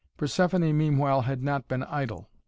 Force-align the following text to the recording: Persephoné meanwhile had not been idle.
Persephoné 0.17 0.73
meanwhile 0.73 1.21
had 1.21 1.43
not 1.43 1.67
been 1.67 1.83
idle. 1.83 2.27